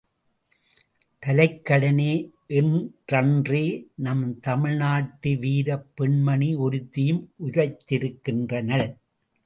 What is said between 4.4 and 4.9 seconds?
Tamil